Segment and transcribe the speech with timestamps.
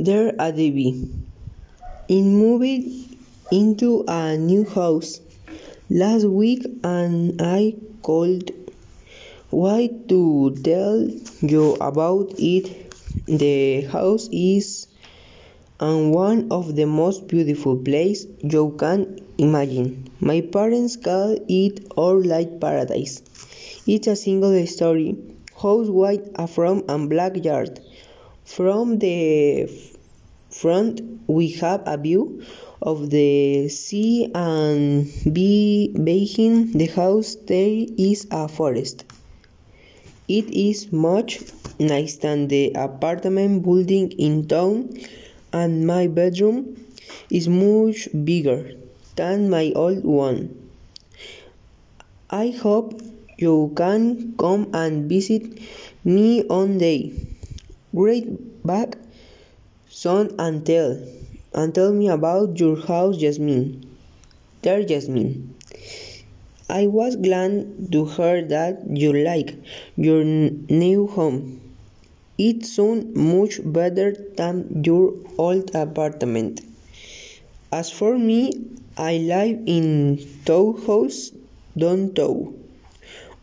[0.00, 1.10] There a Debbie.
[2.06, 3.18] In moving
[3.50, 5.18] into a new house
[5.90, 8.52] last week and I called
[9.50, 11.04] why to tell
[11.42, 12.94] you about it.
[13.26, 14.86] The house is
[15.80, 20.12] and one of the most beautiful places you can imagine.
[20.20, 23.20] My parents call it our light paradise.
[23.84, 25.16] It's a single story
[25.60, 27.80] house with a front and black yard.
[28.48, 29.68] From the
[30.48, 32.42] front we have a view
[32.80, 39.04] of the sea and behind the house there is a forest.
[40.28, 41.40] It is much
[41.78, 44.96] nicer than the apartment building in town
[45.52, 46.86] and my bedroom
[47.30, 48.72] is much bigger
[49.14, 50.70] than my old one.
[52.30, 53.02] I hope
[53.36, 55.60] you can come and visit
[56.02, 57.12] me one day.
[57.92, 58.96] Write back
[59.90, 60.98] soon and tell
[61.52, 63.84] and tell me about your house, Jasmine.
[64.62, 65.54] Dear Jasmine,
[66.70, 69.54] I was glad to hear that you like
[69.96, 71.60] your new home.
[72.38, 76.62] It sounds much better than your old apartment.
[77.72, 78.52] As for me,
[78.96, 81.32] I live in townhouse
[81.76, 82.54] downtown.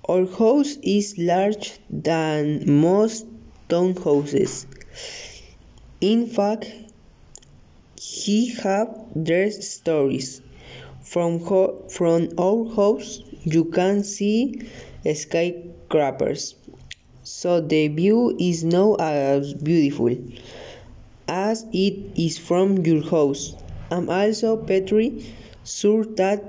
[0.08, 3.26] Our house is larger than most
[3.70, 4.66] townhouses.
[6.02, 6.72] In fact,
[8.00, 10.42] he have three stories.
[11.04, 11.40] From,
[11.90, 14.68] from our house you can see
[15.14, 16.56] skyscrapers,
[17.24, 20.18] so the view is not as beautiful
[21.28, 23.56] as it is from your house.
[23.92, 25.32] I'm also pretty
[25.64, 26.44] sure that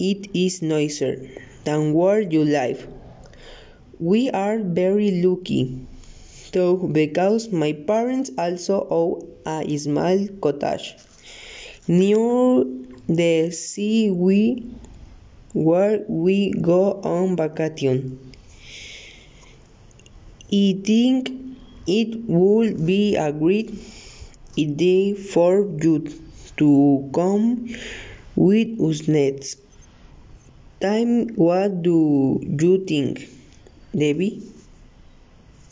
[0.00, 1.28] it is nicer
[1.62, 2.86] than where you live.
[4.00, 5.86] We are very lucky,
[6.54, 10.94] though, because my parents also own a small cottage
[11.88, 12.64] near
[13.08, 14.74] the sea we,
[15.54, 18.32] where we go on vacation.
[20.50, 21.30] I think
[21.86, 23.70] it would be a great
[24.58, 26.06] idea for you
[26.56, 27.68] to come
[28.36, 29.58] with us next
[30.80, 31.28] time.
[31.34, 33.28] What do you think,
[33.96, 34.53] Debbie?